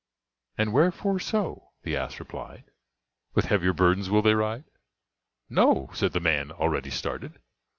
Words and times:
"And 0.57 0.73
wherefore 0.73 1.19
so?" 1.19 1.73
the 1.83 1.95
ass 1.95 2.19
replied; 2.19 2.63
"With 3.35 3.45
heavier 3.45 3.71
burdens 3.71 4.09
will 4.09 4.23
they 4.23 4.33
ride?" 4.33 4.63
"No," 5.47 5.91
said 5.93 6.13
the 6.13 6.19
man, 6.19 6.51
already 6.51 6.89
started. 6.89 7.39